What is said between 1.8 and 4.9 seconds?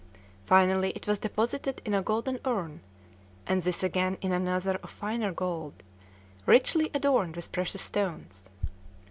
in a golden urn, and this again in an other of